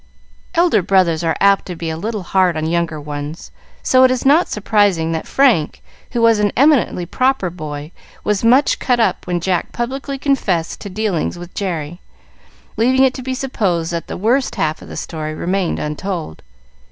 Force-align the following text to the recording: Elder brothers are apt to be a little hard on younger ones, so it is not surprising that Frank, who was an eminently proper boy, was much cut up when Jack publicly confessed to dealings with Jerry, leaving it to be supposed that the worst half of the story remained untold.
Elder 0.55 0.81
brothers 0.81 1.23
are 1.23 1.35
apt 1.39 1.67
to 1.67 1.75
be 1.75 1.91
a 1.91 1.95
little 1.95 2.23
hard 2.23 2.57
on 2.57 2.65
younger 2.65 2.99
ones, 2.99 3.51
so 3.83 4.03
it 4.03 4.09
is 4.09 4.25
not 4.25 4.47
surprising 4.47 5.11
that 5.11 5.27
Frank, 5.27 5.83
who 6.13 6.23
was 6.23 6.39
an 6.39 6.51
eminently 6.57 7.05
proper 7.05 7.51
boy, 7.51 7.91
was 8.23 8.43
much 8.43 8.79
cut 8.79 8.99
up 8.99 9.27
when 9.27 9.39
Jack 9.39 9.71
publicly 9.71 10.17
confessed 10.17 10.81
to 10.81 10.89
dealings 10.89 11.37
with 11.37 11.53
Jerry, 11.53 12.01
leaving 12.77 13.03
it 13.03 13.13
to 13.13 13.21
be 13.21 13.35
supposed 13.35 13.91
that 13.91 14.07
the 14.07 14.17
worst 14.17 14.55
half 14.55 14.81
of 14.81 14.87
the 14.87 14.97
story 14.97 15.35
remained 15.35 15.77
untold. 15.77 16.41